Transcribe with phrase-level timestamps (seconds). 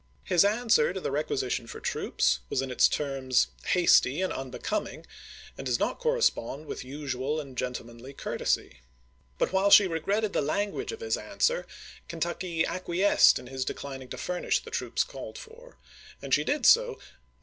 [0.23, 5.05] His answer to the requi sition for troops was in its terms hasty and unbecoming
[5.55, 8.77] and does not correspond with usual and gentlemanly cour tesy.
[9.37, 11.67] But while she regretted the language of his answer,
[12.07, 15.77] Kentucky acquiesced in his declining to furnish the troops called for,
[16.19, 17.11] and she did so, not beca.